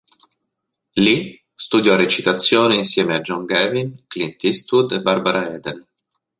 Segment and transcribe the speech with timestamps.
[0.93, 5.87] Lì, studiò recitazione insieme a John Gavin, Clint Eastwood e Barbara Eden.